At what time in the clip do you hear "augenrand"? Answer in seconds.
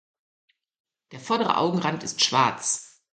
1.57-2.01